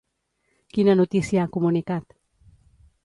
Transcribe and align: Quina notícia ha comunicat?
Quina 0.77 0.95
notícia 1.01 1.43
ha 1.43 1.51
comunicat? 1.59 2.19